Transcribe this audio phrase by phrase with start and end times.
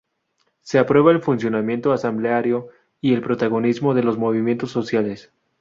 [0.63, 2.69] Se aprueba el funcionamiento asambleario
[3.01, 5.31] y el protagonismo de los movimientos sociales.